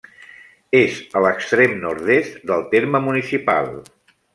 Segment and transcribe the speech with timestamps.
[0.79, 3.75] És a l'extrem nord-est del terme municipal.